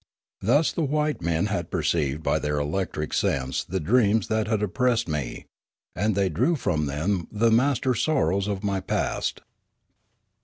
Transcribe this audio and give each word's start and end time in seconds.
Thus 0.41 0.71
the 0.71 0.81
wise 0.81 1.21
men 1.21 1.45
had 1.45 1.69
perceived 1.69 2.23
by 2.23 2.39
their 2.39 2.57
electric 2.57 3.13
sense 3.13 3.63
the 3.63 3.79
dreams 3.79 4.29
that 4.29 4.47
had 4.47 4.63
oppressed 4.63 5.07
me, 5.07 5.45
and 5.95 6.15
they 6.15 6.27
drew 6.27 6.55
from 6.55 6.87
them 6.87 7.27
"the 7.31 7.51
'master 7.51 7.93
sorrows 7.93 8.47
of 8.47 8.63
my 8.63 8.79
past. 8.79 9.41